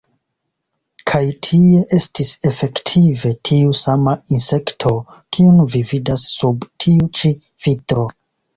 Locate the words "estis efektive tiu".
1.97-3.77